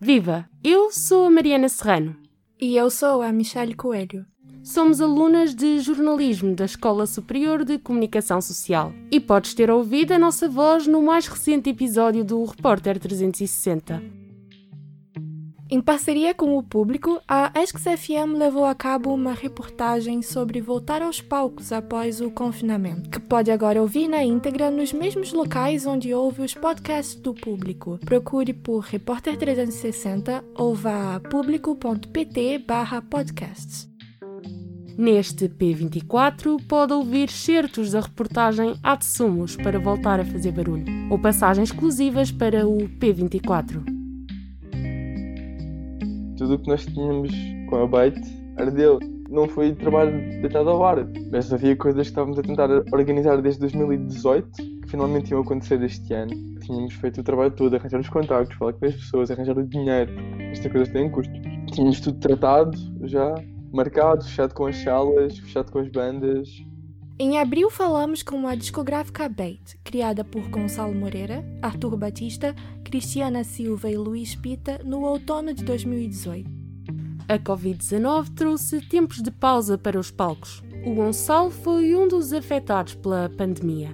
Viva! 0.00 0.48
Eu 0.62 0.92
sou 0.92 1.24
a 1.24 1.30
Mariana 1.30 1.68
Serrano. 1.68 2.14
E 2.60 2.76
eu 2.76 2.88
sou 2.88 3.20
a 3.20 3.32
Michelle 3.32 3.74
Coelho. 3.74 4.24
Somos 4.62 5.00
alunas 5.00 5.56
de 5.56 5.80
jornalismo 5.80 6.54
da 6.54 6.66
Escola 6.66 7.04
Superior 7.04 7.64
de 7.64 7.78
Comunicação 7.78 8.40
Social. 8.40 8.92
E 9.10 9.18
podes 9.18 9.54
ter 9.54 9.72
ouvido 9.72 10.12
a 10.12 10.18
nossa 10.18 10.48
voz 10.48 10.86
no 10.86 11.02
mais 11.02 11.26
recente 11.26 11.70
episódio 11.70 12.24
do 12.24 12.44
Repórter 12.44 12.96
360. 12.96 14.17
Em 15.70 15.82
parceria 15.82 16.32
com 16.32 16.56
o 16.56 16.62
público, 16.62 17.20
a 17.28 17.52
ESCS-FM 17.54 18.38
levou 18.38 18.64
a 18.64 18.74
cabo 18.74 19.12
uma 19.12 19.34
reportagem 19.34 20.22
sobre 20.22 20.62
voltar 20.62 21.02
aos 21.02 21.20
palcos 21.20 21.72
após 21.72 22.22
o 22.22 22.30
confinamento, 22.30 23.10
que 23.10 23.20
pode 23.20 23.50
agora 23.50 23.82
ouvir 23.82 24.08
na 24.08 24.24
íntegra 24.24 24.70
nos 24.70 24.94
mesmos 24.94 25.30
locais 25.30 25.84
onde 25.84 26.14
ouve 26.14 26.40
os 26.40 26.54
podcasts 26.54 27.20
do 27.20 27.34
público. 27.34 27.98
Procure 28.02 28.54
por 28.54 28.80
Repórter 28.80 29.36
360 29.36 30.42
ou 30.54 30.74
vá 30.74 31.16
a 31.16 31.20
público.pt 31.20 32.64
podcasts. 33.10 33.86
Neste 34.96 35.50
P24 35.50 36.66
pode 36.66 36.94
ouvir 36.94 37.28
certos 37.28 37.90
da 37.90 38.00
reportagem 38.00 38.74
Ad 38.82 39.04
Sumos 39.04 39.54
para 39.54 39.78
voltar 39.78 40.18
a 40.18 40.24
fazer 40.24 40.50
barulho, 40.50 40.86
ou 41.10 41.18
passagens 41.18 41.68
exclusivas 41.68 42.32
para 42.32 42.66
o 42.66 42.78
P24 42.98 43.97
tudo 46.48 46.54
o 46.54 46.58
que 46.60 46.68
nós 46.68 46.86
tínhamos 46.86 47.30
com 47.68 47.82
a 47.82 47.86
Bait 47.86 48.18
ardeu. 48.56 48.98
Não 49.28 49.46
foi 49.46 49.74
trabalho 49.74 50.12
deitado 50.40 50.70
ao 50.70 50.82
ar, 50.82 51.06
mas 51.30 51.52
havia 51.52 51.76
coisas 51.76 52.06
que 52.06 52.12
estávamos 52.12 52.38
a 52.38 52.42
tentar 52.42 52.70
organizar 52.92 53.42
desde 53.42 53.60
2018 53.60 54.48
que 54.56 54.88
finalmente 54.88 55.30
iam 55.30 55.42
acontecer 55.42 55.82
este 55.82 56.14
ano. 56.14 56.32
Tínhamos 56.62 56.94
feito 56.94 57.20
o 57.20 57.24
trabalho 57.24 57.50
todo, 57.50 57.76
arranjar 57.76 58.00
os 58.00 58.08
contactos, 58.08 58.56
falar 58.56 58.72
com 58.72 58.86
as 58.86 58.94
pessoas, 58.94 59.30
arranjar 59.30 59.58
o 59.58 59.66
dinheiro. 59.66 60.10
Esta 60.50 60.70
coisa 60.70 60.90
tem 60.90 61.10
custo. 61.10 61.32
Tínhamos 61.72 62.00
tudo 62.00 62.18
tratado, 62.18 62.78
já 63.02 63.34
marcado, 63.70 64.24
fechado 64.24 64.54
com 64.54 64.66
as 64.66 64.76
salas, 64.76 65.38
fechado 65.38 65.70
com 65.70 65.80
as 65.80 65.88
bandas. 65.88 66.48
Em 67.20 67.36
abril 67.36 67.68
falamos 67.68 68.22
com 68.22 68.46
a 68.46 68.54
discográfica 68.54 69.28
Bait, 69.28 69.76
criada 69.82 70.22
por 70.22 70.48
Gonçalo 70.48 70.94
Moreira, 70.94 71.44
Arthur 71.60 71.96
Batista, 71.96 72.54
Cristiana 72.84 73.42
Silva 73.42 73.90
e 73.90 73.96
Luís 73.96 74.36
Pita 74.36 74.80
no 74.84 75.02
outono 75.02 75.52
de 75.52 75.64
2018. 75.64 76.48
A 77.28 77.36
Covid-19 77.36 78.32
trouxe 78.36 78.80
tempos 78.88 79.20
de 79.20 79.32
pausa 79.32 79.76
para 79.76 79.98
os 79.98 80.12
palcos. 80.12 80.62
O 80.86 80.94
Gonçalo 80.94 81.50
foi 81.50 81.92
um 81.96 82.06
dos 82.06 82.32
afetados 82.32 82.94
pela 82.94 83.28
pandemia. 83.36 83.90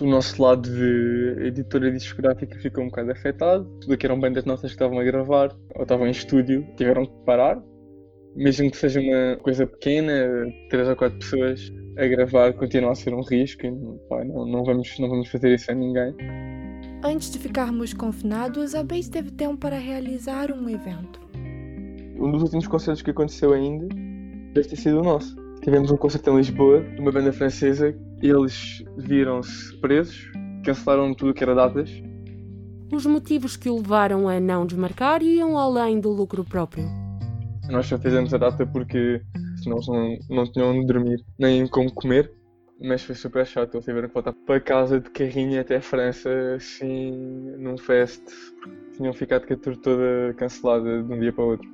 O 0.00 0.06
nosso 0.06 0.42
lado 0.42 0.66
de 0.66 1.46
editora 1.46 1.92
discográfica 1.92 2.58
ficou 2.58 2.84
um 2.84 2.88
bocado 2.88 3.12
afetado. 3.12 3.64
Tudo 3.82 3.98
que 3.98 4.06
eram 4.06 4.18
bandas 4.18 4.46
nossas 4.46 4.70
que 4.70 4.76
estavam 4.76 4.98
a 4.98 5.04
gravar 5.04 5.54
ou 5.74 5.82
estavam 5.82 6.06
em 6.06 6.12
estúdio 6.12 6.66
tiveram 6.74 7.04
que 7.04 7.12
parar. 7.26 7.62
Mesmo 8.36 8.70
que 8.70 8.76
seja 8.76 9.00
uma 9.00 9.36
coisa 9.42 9.66
pequena, 9.66 10.12
três 10.70 10.88
ou 10.88 10.96
quatro 10.96 11.18
pessoas, 11.18 11.72
a 11.98 12.06
gravar 12.06 12.52
continua 12.52 12.92
a 12.92 12.94
ser 12.94 13.12
um 13.12 13.22
risco 13.22 13.66
e 13.66 13.72
pá, 14.08 14.24
não, 14.24 14.46
não, 14.46 14.64
vamos, 14.64 14.96
não 14.98 15.08
vamos 15.08 15.28
fazer 15.28 15.54
isso 15.54 15.70
a 15.70 15.74
ninguém. 15.74 16.14
Antes 17.02 17.30
de 17.30 17.38
ficarmos 17.38 17.92
confinados, 17.92 18.74
a 18.74 18.82
Base 18.82 19.10
teve 19.10 19.30
tempo 19.32 19.56
para 19.56 19.78
realizar 19.78 20.52
um 20.52 20.68
evento. 20.68 21.20
Um 22.20 22.30
dos 22.30 22.42
últimos 22.42 22.66
concertos 22.66 23.02
que 23.02 23.10
aconteceu 23.10 23.52
ainda 23.52 23.86
deve 24.52 24.68
ter 24.68 24.76
sido 24.76 25.00
o 25.00 25.04
nosso. 25.04 25.36
Tivemos 25.62 25.90
um 25.90 25.96
concerto 25.96 26.30
em 26.30 26.36
Lisboa, 26.36 26.80
de 26.80 27.00
uma 27.00 27.12
banda 27.12 27.32
francesa, 27.32 27.94
e 28.22 28.28
eles 28.28 28.84
viram-se 28.96 29.76
presos, 29.80 30.30
cancelaram 30.64 31.14
tudo 31.14 31.30
o 31.30 31.34
que 31.34 31.42
era 31.42 31.54
datas. 31.54 31.90
Os 32.92 33.06
motivos 33.06 33.56
que 33.56 33.68
o 33.68 33.76
levaram 33.76 34.28
a 34.28 34.40
não 34.40 34.66
desmarcar 34.66 35.22
iam 35.22 35.58
além 35.58 36.00
do 36.00 36.10
lucro 36.10 36.44
próprio. 36.44 37.07
Nós 37.68 37.86
só 37.86 37.98
fizemos 37.98 38.32
a 38.32 38.38
data 38.38 38.66
porque 38.66 39.20
senão 39.62 39.76
eles 39.76 39.88
não, 39.88 40.36
não 40.36 40.52
tinham 40.52 40.70
onde 40.70 40.86
dormir, 40.86 41.22
nem 41.38 41.66
como 41.68 41.92
comer. 41.92 42.32
Mas 42.80 43.02
foi 43.02 43.14
super 43.14 43.44
chato, 43.44 43.74
eles 43.74 43.84
tiveram 43.84 44.08
que 44.08 44.14
voltar 44.14 44.32
para 44.46 44.60
casa 44.60 45.00
de 45.00 45.10
carrinho 45.10 45.60
até 45.60 45.76
a 45.76 45.82
França, 45.82 46.30
assim, 46.54 47.10
num 47.58 47.76
fest. 47.76 48.22
Tinham 48.96 49.12
ficado 49.12 49.46
com 49.46 49.54
a 49.54 49.56
tour 49.56 49.76
toda 49.76 50.32
cancelada 50.36 51.02
de 51.02 51.12
um 51.12 51.18
dia 51.18 51.32
para 51.32 51.44
o 51.44 51.48
outro. 51.48 51.68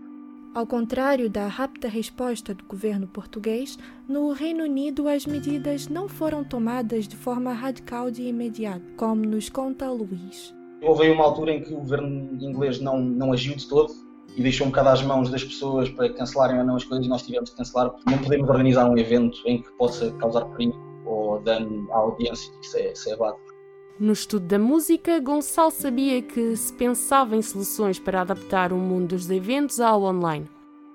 Ao 0.55 0.67
contrário 0.67 1.29
da 1.29 1.47
rápida 1.47 1.89
resposta 1.89 2.55
do 2.55 2.65
governo 2.65 3.07
português, 3.07 3.77
no 4.09 4.33
Reino 4.33 4.65
Unido 4.65 5.09
as 5.09 5.27
medidas 5.27 5.89
não 5.89 6.09
foram 6.09 6.43
tomadas 6.43 7.07
de 7.07 7.17
forma 7.17 7.53
radical 7.53 8.11
de 8.11 8.23
imediato, 8.23 8.85
como 8.97 9.27
nos 9.27 9.51
conta 9.51 9.91
Luís. 9.91 10.55
Houve 10.81 11.11
uma 11.11 11.25
altura 11.25 11.53
em 11.53 11.63
que 11.63 11.73
o 11.73 11.79
governo 11.79 12.09
inglês 12.41 12.81
não, 12.81 13.01
não 13.01 13.33
agiu 13.33 13.55
de 13.57 13.69
todo 13.69 13.93
e 14.37 14.43
deixou 14.43 14.67
um 14.67 14.71
bocado 14.71 14.89
às 14.91 15.03
mãos 15.03 15.31
das 15.31 15.45
pessoas 15.45 15.89
para 15.89 16.13
cancelarem 16.13 16.59
ou 16.59 16.65
não 16.65 16.77
as 16.77 16.85
coisas 16.85 17.07
e 17.07 17.09
nós 17.09 17.23
tivemos 17.23 17.51
de 17.51 17.57
cancelar. 17.57 17.93
Não 18.07 18.19
podemos 18.19 18.49
organizar 18.49 18.89
um 18.89 18.97
evento 18.99 19.39
em 19.47 19.63
que 19.63 19.71
possa 19.73 20.11
causar 20.13 20.45
perigo 20.47 20.77
ou 21.07 21.41
dano 21.41 21.87
à 21.93 21.99
audiência, 21.99 22.53
isso 22.63 22.77
é, 22.77 22.93
isso 22.93 23.11
é 23.11 23.17
básico. 23.17 23.55
No 23.99 24.13
estudo 24.13 24.47
da 24.47 24.59
música, 24.59 25.21
Gonçalo 25.21 25.71
sabia 25.71 26.21
que 26.21 26.57
se 26.57 26.73
pensava 26.73 27.37
em 27.37 27.43
soluções 27.43 27.99
para 27.99 28.23
adaptar 28.23 28.73
o 28.73 28.77
mundo 28.77 29.11
dos 29.11 29.31
eventos 29.31 29.79
ao 29.79 30.03
online. 30.03 30.49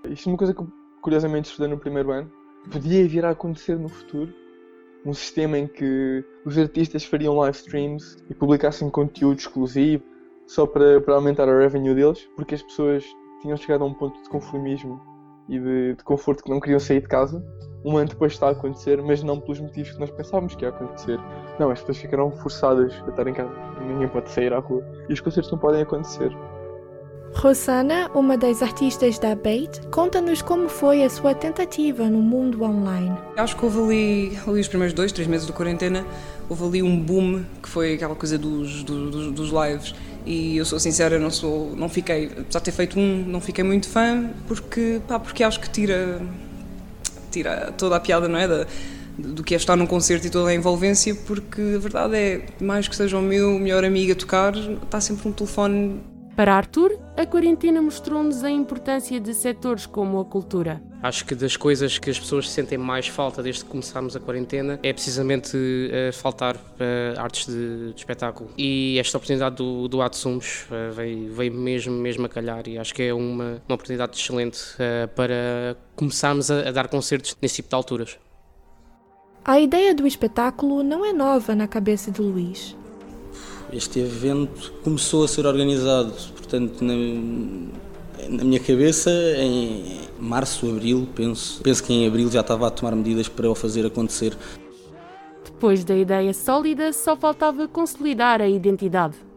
Isto 0.10 0.28
é 0.28 0.32
uma 0.32 0.38
coisa 0.38 0.54
que 0.54 0.64
curiosamente 1.02 1.50
estudei 1.50 1.70
no 1.70 1.78
primeiro 1.78 2.12
ano. 2.12 2.30
Podia 2.70 3.08
vir 3.08 3.24
a 3.24 3.30
acontecer 3.30 3.80
no 3.80 3.88
futuro 3.88 4.34
um 5.06 5.14
sistema 5.14 5.58
em 5.58 5.66
que 5.66 6.26
os 6.46 6.58
artistas 6.58 7.06
fariam 7.06 7.38
live 7.38 7.56
streams 7.56 8.18
e 8.30 8.34
publicassem 8.34 8.90
conteúdo 8.90 9.40
exclusivo 9.40 10.04
só 10.50 10.66
para, 10.66 11.00
para 11.00 11.14
aumentar 11.14 11.48
a 11.48 11.60
revenue 11.60 11.94
deles, 11.94 12.28
porque 12.36 12.56
as 12.56 12.64
pessoas 12.64 13.06
tinham 13.40 13.56
chegado 13.56 13.84
a 13.84 13.88
um 13.88 13.94
ponto 13.94 14.20
de 14.22 14.30
conformismo 14.30 15.00
e 15.48 15.60
de, 15.60 15.96
de 15.96 16.04
conforto 16.04 16.44
que 16.44 16.50
não 16.50 16.60
queriam 16.60 16.80
sair 16.80 17.02
de 17.02 17.08
casa. 17.08 17.44
Um 17.86 17.98
ano 17.98 18.10
depois 18.10 18.34
está 18.34 18.48
a 18.48 18.52
acontecer, 18.52 19.00
mas 19.02 19.22
não 19.22 19.40
pelos 19.40 19.60
motivos 19.60 19.92
que 19.92 20.00
nós 20.00 20.10
pensávamos 20.10 20.56
que 20.56 20.66
ia 20.66 20.70
acontecer. 20.70 21.20
Não, 21.60 21.70
as 21.70 21.80
pessoas 21.80 22.00
ficaram 22.00 22.32
forçadas 22.32 22.92
a 23.06 23.10
estar 23.10 23.28
em 23.28 23.34
casa. 23.34 23.52
Ninguém 23.80 24.08
pode 24.08 24.30
sair 24.32 24.52
à 24.52 24.58
rua. 24.58 24.84
E 25.08 25.14
os 25.14 25.20
concertos 25.20 25.52
não 25.52 25.60
podem 25.60 25.84
acontecer. 25.84 26.36
Rosana, 27.36 28.10
uma 28.16 28.36
das 28.36 28.64
artistas 28.64 29.20
da 29.20 29.36
Bait, 29.36 29.80
conta-nos 29.92 30.42
como 30.42 30.68
foi 30.68 31.04
a 31.04 31.10
sua 31.10 31.36
tentativa 31.36 32.10
no 32.10 32.22
mundo 32.22 32.64
online. 32.64 33.16
Acho 33.38 33.56
que 33.56 33.64
houve 33.64 33.80
ali, 33.80 34.40
ali 34.48 34.60
os 34.60 34.68
primeiros 34.68 34.94
dois, 34.94 35.12
três 35.12 35.28
meses 35.28 35.46
de 35.46 35.54
quarentena, 35.54 36.06
houve 36.50 36.66
ali 36.66 36.84
um 36.84 37.00
boom 37.00 37.46
que 37.62 37.70
foi 37.70 37.94
aquela 37.94 38.16
coisa 38.16 38.38
dos, 38.38 38.84
dos, 38.84 39.32
dos 39.32 39.52
lives 39.52 39.94
e 40.26 40.58
eu 40.58 40.66
sou 40.66 40.80
sincera, 40.80 41.18
não 41.18 41.32
sou, 41.32 41.76
não 41.76 41.90
fiquei, 41.90 42.26
apesar 42.26 42.60
de 42.60 42.66
ter 42.66 42.72
feito 42.72 43.00
um, 43.00 43.24
não 43.26 43.42
fiquei 43.42 43.64
muito 43.64 43.88
fã 43.88 44.30
porque, 44.48 45.02
pá, 45.08 45.20
porque 45.20 45.44
acho 45.44 45.60
que 45.60 45.70
tira, 45.70 46.22
tira 47.32 47.74
toda 47.78 47.96
a 47.96 48.00
piada, 48.00 48.28
não 48.28 48.38
é, 48.38 48.48
da, 48.48 48.68
do 49.18 49.44
que 49.44 49.54
é 49.54 49.58
estar 49.58 49.76
num 49.76 49.86
concerto 49.86 50.28
e 50.28 50.30
toda 50.30 50.50
a 50.50 50.54
envolvência, 50.54 51.16
porque 51.16 51.62
a 51.76 51.80
verdade 51.80 52.16
é, 52.16 52.46
mais 52.62 52.88
que 52.88 52.96
seja 52.96 53.18
o 53.18 53.22
meu 53.22 53.58
melhor 53.60 53.84
amigo 53.84 54.12
a 54.12 54.16
tocar, 54.16 54.56
está 54.56 55.02
sempre 55.02 55.28
um 55.28 55.32
telefone 55.32 56.02
para 56.40 56.56
Arthur, 56.56 56.98
a 57.18 57.26
quarentena 57.26 57.82
mostrou-nos 57.82 58.46
a 58.46 58.50
importância 58.50 59.20
de 59.20 59.34
setores 59.34 59.86
como 59.86 60.22
a 60.22 60.24
cultura. 60.24 60.82
Acho 61.04 61.26
que 61.26 61.36
das 61.36 61.58
coisas 61.58 61.98
que 61.98 62.10
as 62.10 62.18
pessoas 62.18 62.50
sentem 62.50 62.78
mais 62.78 63.10
falta 63.10 63.44
desde 63.44 63.66
que 63.66 63.70
começámos 63.70 64.16
a 64.16 64.22
quarentena 64.22 64.80
é 64.82 64.94
precisamente 64.94 65.58
uh, 65.58 66.14
faltar 66.14 66.56
uh, 66.56 67.20
artes 67.20 67.46
de, 67.46 67.92
de, 67.92 68.00
espetáculo. 68.00 68.52
E 68.58 68.98
esta 68.98 69.18
oportunidade 69.18 69.58
do, 69.58 69.90
do 69.90 70.02
Atsumos 70.02 70.66
uh, 70.72 70.94
veio, 70.94 71.30
veio 71.34 71.54
mesmo, 71.54 71.94
mesmo 71.96 72.26
a 72.26 72.30
calhar 72.30 72.66
e 72.70 72.78
acho 72.78 72.96
que 72.96 73.04
é 73.04 73.14
uma, 73.14 73.62
uma 73.68 73.76
oportunidade 73.76 74.18
excelente 74.18 74.60
para 75.18 75.76
começarmos 75.94 76.50
a, 76.50 76.70
a 76.70 76.72
dar 76.72 76.88
concertos 76.88 77.36
nesse 77.42 77.56
tipo 77.56 77.68
de 77.68 77.76
alturas. 77.76 78.18
A 79.44 79.60
ideia 79.60 79.94
do 79.94 80.08
espetáculo 80.08 80.84
não 80.84 81.06
é 81.06 81.12
nova 81.12 81.54
na 81.54 81.68
cabeça 81.68 82.10
de 82.10 82.22
Luís. 82.22 82.79
Este 83.72 84.00
evento 84.00 84.74
começou 84.84 85.24
a 85.24 85.28
ser 85.28 85.46
organizado, 85.46 86.12
portanto, 86.36 86.84
na, 86.84 86.94
na 88.30 88.44
minha 88.44 88.60
cabeça, 88.60 89.12
em 89.38 90.00
março, 90.20 90.68
abril, 90.70 91.08
penso. 91.16 91.62
Penso 91.62 91.84
que 91.84 91.94
em 91.94 92.08
abril 92.08 92.30
já 92.32 92.42
estava 92.42 92.68
a 92.68 92.72
tomar 92.72 92.96
medidas 92.96 93.28
para 93.28 93.50
o 93.50 93.56
fazer 93.56 93.86
acontecer. 93.86 94.36
Depois 95.46 95.84
da 95.84 95.96
ideia 95.96 96.34
sólida, 96.34 96.92
só 96.94 97.16
faltava 97.16 97.68
consolidar 97.68 98.42
a 98.42 98.48
identidade. 98.48 99.29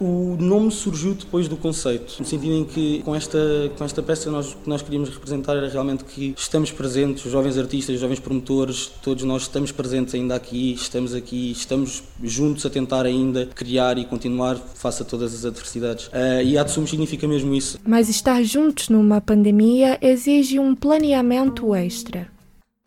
O 0.00 0.36
nome 0.38 0.70
surgiu 0.70 1.14
depois 1.14 1.48
do 1.48 1.56
conceito, 1.56 2.14
no 2.20 2.24
sentido 2.24 2.52
em 2.52 2.64
que 2.64 3.02
com 3.02 3.14
esta, 3.14 3.38
com 3.76 3.84
esta 3.84 4.02
peça 4.02 4.30
nós, 4.30 4.52
o 4.52 4.56
que 4.56 4.68
nós 4.68 4.80
queríamos 4.80 5.08
representar 5.08 5.56
era 5.56 5.68
realmente 5.68 6.04
que 6.04 6.34
estamos 6.36 6.70
presentes, 6.70 7.24
os 7.24 7.32
jovens 7.32 7.58
artistas, 7.58 7.94
os 7.96 8.00
jovens 8.00 8.20
promotores, 8.20 8.90
todos 9.02 9.24
nós 9.24 9.42
estamos 9.42 9.72
presentes 9.72 10.14
ainda 10.14 10.36
aqui, 10.36 10.72
estamos 10.74 11.14
aqui, 11.14 11.50
estamos 11.50 12.04
juntos 12.22 12.64
a 12.64 12.70
tentar 12.70 13.06
ainda 13.06 13.46
criar 13.46 13.98
e 13.98 14.04
continuar 14.04 14.56
face 14.56 15.02
a 15.02 15.04
todas 15.04 15.34
as 15.34 15.44
adversidades. 15.44 16.06
Uh, 16.06 16.42
e 16.44 16.56
Atsum 16.56 16.86
significa 16.86 17.26
mesmo 17.26 17.54
isso. 17.54 17.78
Mas 17.84 18.08
estar 18.08 18.42
juntos 18.44 18.88
numa 18.88 19.20
pandemia 19.20 19.98
exige 20.00 20.58
um 20.58 20.74
planeamento 20.74 21.74
extra. 21.74 22.37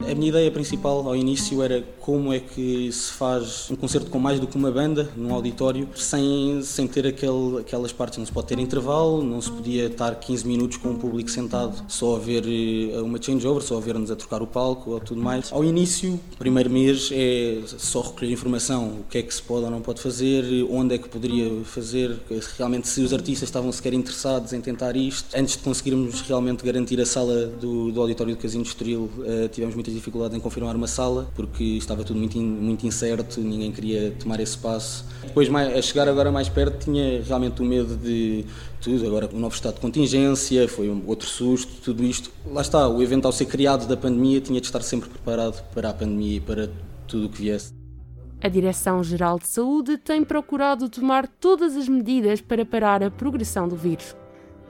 A 0.10 0.16
minha 0.16 0.30
ideia 0.30 0.52
principal 0.52 1.08
ao 1.08 1.16
início 1.16 1.62
era 1.62 1.84
como 2.00 2.34
é 2.34 2.40
que 2.40 2.92
se 2.92 3.12
faz 3.14 3.70
um 3.70 3.76
concerto 3.76 4.10
com 4.10 4.20
mais 4.20 4.40
do 4.40 4.48
que 4.48 4.58
uma 4.58 4.72
banda 4.72 5.10
num 5.16 5.34
auditório 5.34 5.88
sem, 5.96 6.62
sem 6.64 6.88
ter 6.88 7.06
aquele, 7.08 7.60
aquelas 7.60 7.92
partes. 7.92 8.18
Não 8.18 8.26
se 8.26 8.32
pode 8.32 8.48
ter 8.48 8.60
intervalo, 8.60 9.24
não 9.24 9.40
se 9.42 9.52
podia 9.52 9.86
estar 9.86 10.16
15 10.16 10.48
minutos 10.48 10.78
com 10.78 10.92
o 10.92 10.96
público 10.96 11.30
sentado 11.30 11.84
só 11.88 12.16
a 12.16 12.20
ver 12.20 12.44
eh, 12.46 13.00
uma 13.02 13.22
changeover, 13.22 13.62
só 13.62 13.78
a 13.78 13.80
ver-nos 13.80 14.12
a 14.12 14.16
trocar 14.16 14.42
o 14.42 14.48
palco 14.48 14.92
ou 14.92 15.00
tudo 15.00 15.22
mais. 15.22 15.52
Ao 15.52 15.64
início, 15.64 16.20
primeiro 16.38 16.70
mês, 16.70 17.10
é 17.14 17.62
só 17.66 18.02
recolher 18.02 18.32
informação, 18.32 19.00
o 19.02 19.04
que 19.10 19.20
é 19.20 19.22
que 19.22 19.34
se 19.34 19.42
pode 19.42 19.66
ou 19.66 19.72
não 19.72 19.82
pode 19.82 20.02
fazer, 20.02 20.44
onde 20.70 20.96
é 20.96 20.98
que 20.98 21.08
poderia 21.08 21.50
fazer, 21.64 22.18
realmente 22.58 22.88
se 22.88 23.02
os 23.02 23.14
artistas 23.14 23.50
estavam 23.50 23.72
sequer 23.72 23.94
interessados 23.94 24.54
em 24.54 24.62
tentar 24.62 24.96
isto. 24.96 25.30
Antes 25.36 25.56
de 25.56 25.64
conseguirmos 25.64 26.22
realmente 26.22 26.64
garantir 26.64 27.00
a 27.00 27.06
sala 27.06 27.48
do, 27.48 27.92
do 27.92 28.02
auditório 28.02 28.36
do 28.36 28.42
Casino 28.42 28.64
Estoril, 28.64 29.10
uh, 29.20 29.48
tivemos 29.50 29.76
dificuldade 29.94 30.36
em 30.36 30.40
confirmar 30.40 30.76
uma 30.76 30.88
sala, 30.88 31.30
porque 31.36 31.64
estava 31.64 32.04
tudo 32.04 32.20
muito, 32.20 32.38
in, 32.38 32.44
muito 32.44 32.86
incerto, 32.86 33.42
ninguém 33.42 33.72
queria 33.72 34.12
tomar 34.12 34.40
esse 34.40 34.58
passo. 34.58 35.06
Depois, 35.24 35.50
mais, 35.50 35.76
a 35.76 35.82
chegar 35.82 36.08
agora 36.08 36.32
mais 36.32 36.50
perto, 36.50 36.86
tinha 36.86 37.22
realmente 37.24 37.62
o 37.62 37.66
medo 37.66 37.96
de 37.96 38.46
tudo, 38.82 39.06
agora 39.06 39.30
um 39.34 39.40
novo 39.40 39.56
estado 39.56 39.76
de 39.76 39.82
contingência, 39.82 40.68
foi 40.68 40.90
um 40.90 41.04
outro 41.08 41.28
susto, 41.28 41.72
tudo 41.84 42.04
isto. 42.04 42.32
Lá 42.46 42.62
está, 42.62 42.88
o 42.88 43.02
evento 43.02 43.26
ao 43.26 43.32
ser 43.32 43.46
criado 43.46 43.88
da 43.88 43.96
pandemia 43.96 44.42
tinha 44.42 44.60
de 44.60 44.68
estar 44.68 44.82
sempre 44.82 45.10
preparado 45.10 45.64
para 45.74 45.90
a 45.90 45.94
pandemia 45.94 46.38
e 46.38 46.40
para 46.40 46.70
tudo 47.08 47.28
o 47.28 47.30
que 47.30 47.42
viesse. 47.42 47.74
A 48.44 48.48
Direção-Geral 48.48 49.38
de 49.38 49.48
Saúde 49.48 49.98
tem 50.00 50.24
procurado 50.24 50.90
tomar 50.90 51.28
todas 51.28 51.78
as 51.78 51.88
medidas 51.88 52.42
para 52.42 52.66
parar 52.66 53.04
a 53.04 53.12
progressão 53.12 53.68
do 53.68 53.76
vírus. 53.76 54.16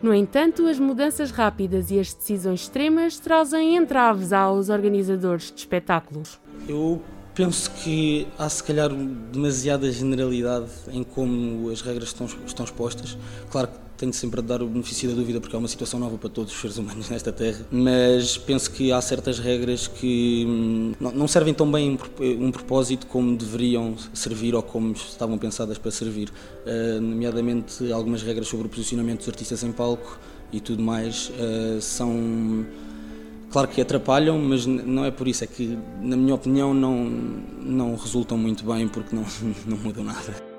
No 0.02 0.16
entanto, 0.16 0.66
as 0.68 0.80
mudanças 0.80 1.30
rápidas 1.30 1.92
e 1.92 2.00
as 2.00 2.12
decisões 2.14 2.62
extremas 2.62 3.20
trazem 3.20 3.76
entraves 3.76 4.34
aos 4.34 4.70
organizadores 4.70 5.52
de 5.52 5.60
espetáculos. 5.60 6.40
Eu 6.68 7.02
penso 7.36 7.70
que 7.72 8.28
há 8.38 8.50
se 8.50 8.64
calhar 8.64 8.90
demasiada 9.32 9.92
generalidade 9.92 10.72
em 10.92 11.04
como 11.04 11.70
as 11.70 11.82
regras 11.82 12.10
estão, 12.10 12.28
estão 12.46 12.66
expostas. 12.66 13.18
Claro 13.52 13.68
que 13.68 13.91
tenho 14.02 14.14
sempre 14.14 14.40
a 14.40 14.44
dar 14.44 14.64
o 14.64 14.68
benefício 14.68 15.08
da 15.08 15.14
dúvida 15.14 15.40
porque 15.40 15.56
é 15.56 15.60
uma 15.60 15.68
situação 15.68 16.00
nova 16.00 16.18
para 16.18 16.30
todos 16.30 16.52
os 16.52 16.60
seres 16.60 16.78
humanos 16.78 17.08
nesta 17.10 17.32
Terra, 17.32 17.64
mas 17.72 18.36
penso 18.36 18.72
que 18.72 18.92
há 18.92 19.00
certas 19.00 19.38
regras 19.38 19.88
que 19.88 20.44
hum, 20.48 20.94
não 21.00 21.28
servem 21.28 21.54
tão 21.54 21.72
bem 21.72 22.00
um 22.20 22.52
propósito 22.52 23.06
como 23.06 23.38
deveriam 23.38 23.96
servir 24.12 24.56
ou 24.56 24.64
como 24.64 24.94
estavam 24.94 25.38
pensadas 25.38 25.78
para 25.78 25.92
servir, 25.92 26.30
uh, 26.30 27.00
nomeadamente 27.00 27.92
algumas 27.92 28.24
regras 28.24 28.48
sobre 28.48 28.66
o 28.66 28.70
posicionamento 28.70 29.20
dos 29.20 29.30
artistas 29.30 29.64
em 29.64 29.72
palco 29.72 30.20
e 30.52 30.60
tudo 30.60 30.82
mais 30.82 31.30
uh, 31.30 31.80
são 31.80 32.66
claro 33.52 33.68
que 33.68 33.82
atrapalham, 33.82 34.40
mas 34.40 34.66
não 34.66 35.06
é 35.06 35.12
por 35.12 35.28
isso, 35.28 35.44
é 35.44 35.48
que 35.48 35.78
na 36.02 36.18
minha 36.18 36.34
opinião 36.34 36.74
não, 36.74 37.06
não 37.06 37.96
resultam 37.96 38.36
muito 38.36 38.66
bem 38.66 38.88
porque 38.88 39.16
não, 39.16 39.26
não 39.68 39.78
mudam 39.78 40.04
nada. 40.04 40.51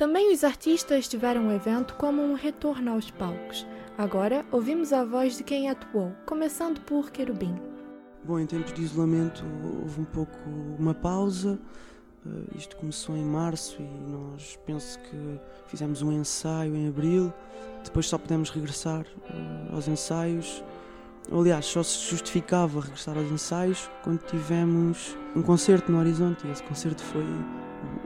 Também 0.00 0.32
os 0.32 0.44
artistas 0.44 1.06
tiveram 1.06 1.48
o 1.48 1.52
evento 1.52 1.92
como 1.96 2.22
um 2.22 2.32
retorno 2.32 2.92
aos 2.92 3.10
palcos. 3.10 3.66
Agora 3.98 4.46
ouvimos 4.50 4.94
a 4.94 5.04
voz 5.04 5.36
de 5.36 5.44
quem 5.44 5.68
atuou, 5.68 6.10
começando 6.24 6.80
por 6.80 7.10
Querubim. 7.10 7.54
Bom, 8.24 8.38
em 8.38 8.46
tempos 8.46 8.72
de 8.72 8.80
isolamento 8.80 9.44
houve 9.82 10.00
um 10.00 10.06
pouco 10.06 10.38
uma 10.78 10.94
pausa. 10.94 11.60
Uh, 12.24 12.46
isto 12.56 12.78
começou 12.78 13.14
em 13.14 13.22
março 13.22 13.76
e 13.78 14.10
nós 14.10 14.58
penso 14.64 14.98
que 15.00 15.38
fizemos 15.66 16.00
um 16.00 16.10
ensaio 16.10 16.74
em 16.74 16.88
abril. 16.88 17.30
Depois 17.84 18.06
só 18.06 18.16
pudemos 18.16 18.48
regressar 18.48 19.02
uh, 19.02 19.74
aos 19.74 19.86
ensaios. 19.86 20.64
Aliás, 21.30 21.66
só 21.66 21.82
se 21.82 22.08
justificava 22.08 22.80
regressar 22.80 23.18
aos 23.18 23.30
ensaios 23.30 23.90
quando 24.02 24.20
tivemos 24.20 25.14
um 25.36 25.42
concerto 25.42 25.92
no 25.92 25.98
horizonte. 25.98 26.46
E 26.46 26.50
esse 26.50 26.62
concerto 26.62 27.02
foi 27.02 27.26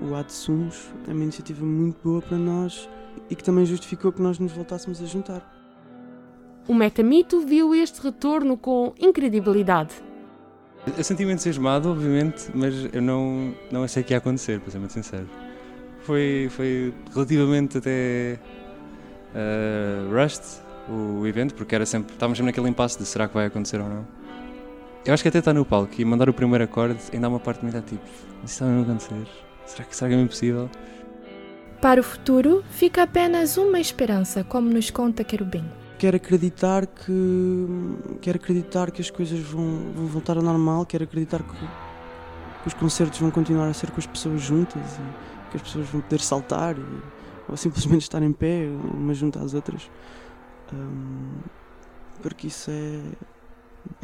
o 0.05 0.15
Adsumos 0.15 0.93
é 1.09 1.13
uma 1.13 1.23
iniciativa 1.23 1.65
muito 1.65 1.97
boa 2.05 2.21
para 2.21 2.37
nós 2.37 2.89
e 3.31 3.35
que 3.35 3.43
também 3.43 3.65
justificou 3.65 4.13
que 4.13 4.21
nós 4.21 4.39
nos 4.39 4.53
voltássemos 4.53 5.03
a 5.03 5.07
juntar. 5.07 5.51
O 6.69 6.75
Metamito 6.75 7.41
viu 7.41 7.75
este 7.75 8.01
retorno 8.03 8.57
com 8.57 8.95
incredibilidade. 8.99 9.95
Eu 10.97 11.03
senti-me 11.03 11.33
entusiasmado, 11.33 11.91
obviamente, 11.91 12.51
mas 12.55 12.75
eu 12.93 13.01
não, 13.01 13.55
não 13.73 13.85
achei 13.85 14.03
que 14.03 14.13
ia 14.13 14.19
acontecer, 14.19 14.61
para 14.61 14.71
ser 14.71 14.79
muito 14.79 14.93
sincero. 14.93 15.29
Foi, 16.01 16.49
foi 16.51 16.93
relativamente 17.15 17.79
até 17.79 18.39
uh, 19.35 20.15
Rust 20.15 20.63
o 20.89 21.27
evento, 21.27 21.55
porque 21.55 21.75
era 21.75 21.87
sempre, 21.87 22.13
estávamos 22.13 22.37
sempre 22.37 22.51
naquele 22.51 22.69
impasse 22.69 22.99
de 22.99 23.07
será 23.07 23.27
que 23.27 23.35
vai 23.35 23.47
acontecer 23.47 23.81
ou 23.81 23.89
não. 23.89 24.07
Eu 25.07 25.15
acho 25.15 25.23
que 25.23 25.29
até 25.29 25.39
está 25.39 25.53
no 25.53 25.65
palco 25.65 25.95
e 25.99 26.05
mandar 26.05 26.29
o 26.29 26.35
primeiro 26.35 26.65
acorde 26.65 27.01
ainda 27.13 27.27
há 27.27 27.31
uma 27.31 27.41
parte 27.41 27.61
de 27.61 27.67
mim 27.67 27.71
está 27.71 27.83
tipo, 27.83 28.05
isso 28.45 28.65
está 28.65 28.67
a 28.67 28.83
acontecer. 28.83 29.27
Será 29.67 29.85
que, 29.85 29.97
será 29.97 30.11
que 30.11 30.17
é 30.17 30.21
impossível? 30.21 30.71
Para 31.81 32.01
o 32.01 32.05
futuro, 32.05 32.65
fica 32.71 33.03
apenas 33.03 33.57
uma 33.57 33.79
esperança, 33.79 34.43
como 34.43 34.71
nos 34.71 34.91
conta 34.91 35.23
Querubim. 35.23 35.65
Quero 35.99 36.17
acreditar 36.17 36.87
que 36.87 38.17
quero 38.21 38.37
acreditar 38.37 38.91
que 38.91 39.01
as 39.01 39.11
coisas 39.11 39.39
vão, 39.41 39.93
vão 39.95 40.07
voltar 40.07 40.37
ao 40.37 40.43
normal, 40.43 40.85
quero 40.85 41.05
acreditar 41.05 41.43
que, 41.43 41.53
que, 41.53 42.69
os 42.69 42.75
concertos 42.75 43.19
vão 43.21 43.31
continuar 43.31 43.69
a 43.69 43.75
ser 43.75 43.91
com 43.91 44.01
as 44.01 44.07
pessoas 44.07 44.41
juntas 44.41 44.83
e 44.97 45.51
que 45.51 45.57
as 45.57 45.63
pessoas 45.63 45.87
vão 45.89 46.01
poder 46.01 46.21
saltar 46.21 46.77
e, 46.77 46.85
ou 47.49 47.57
simplesmente 47.57 48.03
estar 48.03 48.23
em 48.23 48.33
pé, 48.33 48.67
umas 48.93 49.17
junto 49.17 49.39
às 49.39 49.55
outras. 49.55 49.91
Um, 50.73 51.39
porque 52.23 52.47
isso 52.47 52.71
é, 52.71 53.01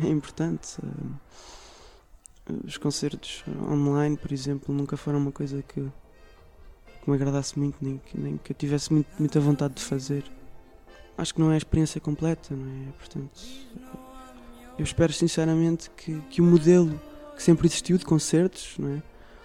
é 0.05 0.09
importante. 0.09 0.77
Um, 0.85 1.15
os 2.65 2.77
concertos 2.77 3.45
online, 3.69 4.17
por 4.17 4.33
exemplo, 4.33 4.75
nunca 4.75 4.97
foram 4.97 5.19
uma 5.19 5.33
coisa 5.33 5.63
que, 5.63 5.81
que 7.03 7.11
me 7.11 7.15
agradasse 7.17 7.59
muito, 7.59 7.77
nem 7.81 7.99
que, 7.99 8.19
nem 8.19 8.37
que 8.37 8.53
eu 8.53 8.57
tivesse 8.57 8.93
muito, 8.93 9.09
muita 9.19 9.41
vontade 9.41 9.75
de 9.75 9.83
fazer. 9.83 10.25
Acho 11.17 11.35
que 11.35 11.41
não 11.41 11.51
é 11.51 11.55
a 11.55 11.59
experiência 11.59 12.01
completa, 12.01 12.55
não 12.55 12.67
é? 12.67 12.93
Portanto, 12.93 13.41
eu 14.79 14.85
espero 14.85 15.13
sinceramente 15.13 15.91
que, 15.91 16.21
que 16.31 16.41
o 16.41 16.45
modelo 16.45 17.01
que 17.37 17.43
sempre 17.43 17.67
existiu 17.67 17.99
de 17.99 18.05
concertos, 18.05 18.77
não 18.79 18.89
é? 18.89 19.03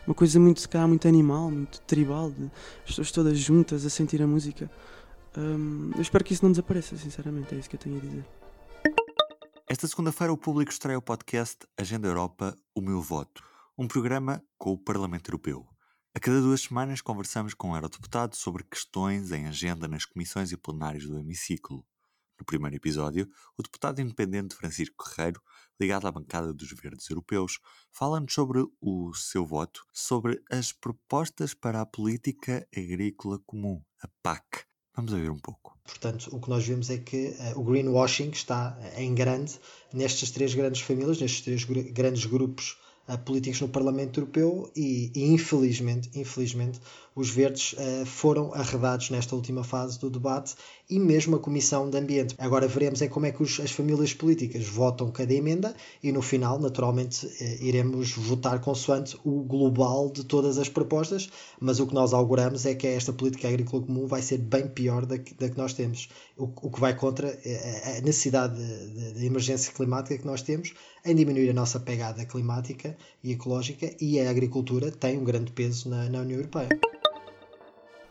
Uma 0.07 0.13
coisa 0.13 0.39
muito, 0.39 0.61
se 0.61 0.69
calhar, 0.69 0.87
muito 0.87 1.07
animal, 1.07 1.49
muito 1.49 1.81
tribal, 1.81 2.29
de 2.29 2.45
as 2.83 2.89
pessoas 2.89 3.11
todas 3.11 3.37
juntas 3.39 3.85
a 3.85 3.89
sentir 3.89 4.21
a 4.21 4.27
música. 4.27 4.69
Um, 5.35 5.91
eu 5.95 6.01
espero 6.01 6.23
que 6.23 6.33
isso 6.33 6.43
não 6.43 6.51
desapareça, 6.51 6.95
sinceramente, 6.95 7.55
é 7.55 7.57
isso 7.57 7.69
que 7.69 7.75
eu 7.75 7.79
tenho 7.79 7.97
a 7.97 7.99
dizer. 7.99 8.25
Esta 9.67 9.87
segunda-feira 9.87 10.31
o 10.31 10.37
público 10.37 10.71
estreia 10.71 10.99
o 10.99 11.01
podcast 11.01 11.65
Agenda 11.75 12.07
Europa, 12.07 12.55
o 12.75 12.81
meu 12.81 13.01
voto, 13.01 13.43
um 13.75 13.87
programa 13.87 14.43
com 14.59 14.71
o 14.71 14.77
Parlamento 14.77 15.29
Europeu. 15.29 15.67
A 16.13 16.19
cada 16.19 16.39
duas 16.39 16.61
semanas 16.61 17.01
conversamos 17.01 17.55
com 17.55 17.73
eurodeputados 17.73 18.37
sobre 18.37 18.63
questões 18.63 19.31
em 19.31 19.47
agenda 19.47 19.87
nas 19.87 20.05
comissões 20.05 20.51
e 20.51 20.57
plenários 20.57 21.07
do 21.07 21.17
hemiciclo. 21.17 21.83
No 22.37 22.45
primeiro 22.45 22.75
episódio, 22.75 23.27
o 23.57 23.63
deputado 23.63 23.99
independente 23.99 24.55
Francisco 24.55 25.03
Guerreiro, 25.03 25.41
ligado 25.81 26.07
à 26.07 26.11
bancada 26.11 26.53
dos 26.53 26.69
Verdes 26.71 27.09
Europeus, 27.09 27.59
fala-nos 27.91 28.35
sobre 28.35 28.63
o 28.79 29.13
seu 29.15 29.43
voto 29.47 29.83
sobre 29.91 30.43
as 30.51 30.71
propostas 30.71 31.55
para 31.55 31.81
a 31.81 31.87
política 31.87 32.67
agrícola 32.71 33.39
comum, 33.47 33.81
a 33.99 34.07
PAC, 34.21 34.63
Vamos 34.95 35.11
ver 35.11 35.31
um 35.31 35.39
pouco. 35.39 35.74
Portanto, 35.85 36.29
o 36.31 36.39
que 36.39 36.49
nós 36.49 36.65
vemos 36.65 36.89
é 36.89 36.97
que 36.97 37.27
uh, 37.27 37.59
o 37.59 37.63
greenwashing 37.63 38.29
está 38.31 38.77
uh, 38.77 38.99
em 38.99 39.13
grande 39.13 39.53
nestas 39.93 40.31
três 40.31 40.53
grandes 40.53 40.81
famílias, 40.81 41.21
nestes 41.21 41.41
três 41.41 41.63
gr 41.63 41.79
grandes 41.91 42.25
grupos 42.25 42.77
uh, 43.07 43.17
políticos 43.19 43.61
no 43.61 43.69
Parlamento 43.69 44.19
Europeu 44.19 44.71
e, 44.75 45.11
e, 45.13 45.25
infelizmente, 45.31 46.09
infelizmente, 46.15 46.79
os 47.15 47.29
verdes 47.29 47.73
uh, 47.73 48.05
foram 48.05 48.53
arredados 48.53 49.09
nesta 49.09 49.35
última 49.35 49.63
fase 49.63 49.97
do 49.97 50.09
debate 50.09 50.53
e 50.89 50.99
mesmo 50.99 51.37
a 51.37 51.39
Comissão 51.39 51.89
de 51.89 51.97
Ambiente. 51.97 52.35
Agora 52.37 52.67
veremos 52.67 53.01
é 53.01 53.07
como 53.07 53.25
é 53.25 53.31
que 53.31 53.41
os, 53.41 53.59
as 53.59 53.71
famílias 53.71 54.13
políticas 54.13 54.67
votam 54.67 55.09
cada 55.09 55.33
emenda 55.33 55.73
e 56.03 56.11
no 56.11 56.21
final, 56.21 56.59
naturalmente, 56.59 57.25
uh, 57.25 57.63
iremos 57.63 58.11
votar 58.11 58.59
consoante 58.59 59.17
o 59.23 59.41
global 59.43 60.11
de 60.11 60.25
todas 60.25 60.57
as 60.57 60.67
propostas, 60.67 61.29
mas 61.59 61.79
o 61.79 61.87
que 61.87 61.93
nós 61.93 62.13
auguramos 62.13 62.65
é 62.65 62.75
que 62.75 62.85
esta 62.85 63.13
política 63.13 63.47
agrícola 63.47 63.83
comum 63.83 64.05
vai 64.05 64.21
ser 64.21 64.39
bem 64.39 64.67
pior 64.67 65.05
da 65.05 65.17
que, 65.17 65.33
da 65.35 65.49
que 65.49 65.57
nós 65.57 65.73
temos, 65.73 66.09
o, 66.37 66.43
o, 66.43 66.69
que 66.69 66.81
vai 66.81 66.93
contra 66.93 67.29
a, 67.29 67.97
a 67.97 68.01
necessidade 68.01 68.55
de, 68.55 68.89
de, 68.89 69.19
de 69.19 69.25
emergência 69.25 69.71
climática 69.71 70.17
que 70.17 70.25
nós 70.25 70.41
temos 70.41 70.73
em 71.05 71.15
diminuir 71.15 71.49
a 71.49 71.53
nossa 71.53 71.79
pegada 71.79 72.25
climática 72.25 72.97
e 73.23 73.31
ecológica 73.31 73.95
e 74.01 74.19
a 74.19 74.29
agricultura 74.29 74.91
tem 74.91 75.17
um 75.17 75.23
grande 75.23 75.51
peso 75.51 75.87
na, 75.87 76.09
na 76.09 76.21
União 76.21 76.39
Europeia. 76.39 76.69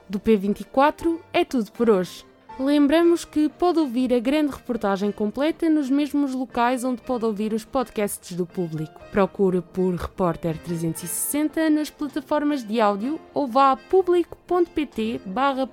Do 0.08 0.20
P24 0.20 1.18
é 1.32 1.44
tudo 1.44 1.72
por 1.72 1.88
hoje. 1.88 2.24
Lembramos 2.58 3.24
que 3.24 3.48
pode 3.48 3.80
ouvir 3.80 4.14
a 4.14 4.20
grande 4.20 4.52
reportagem 4.52 5.10
completa 5.10 5.68
nos 5.68 5.90
mesmos 5.90 6.34
locais 6.34 6.84
onde 6.84 7.02
pode 7.02 7.24
ouvir 7.24 7.52
os 7.52 7.64
podcasts 7.64 8.36
do 8.36 8.46
público. 8.46 9.00
Procure 9.10 9.60
por 9.60 9.94
Repórter 9.94 10.56
360 10.58 11.68
nas 11.70 11.90
plataformas 11.90 12.62
de 12.62 12.80
áudio 12.80 13.18
ou 13.32 13.48
vá 13.48 13.72
a 13.72 13.76
público.pt 13.76 15.20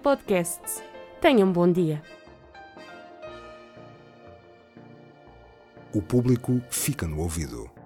podcasts. 0.02 0.82
Tenham 1.20 1.50
um 1.50 1.52
bom 1.52 1.72
dia. 1.72 2.02
O 5.94 6.02
público 6.02 6.60
fica 6.72 7.06
no 7.06 7.20
ouvido. 7.20 7.81